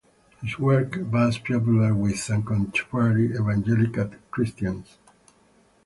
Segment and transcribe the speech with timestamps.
[0.41, 4.97] His work was popular with contemporary evangelical Christians.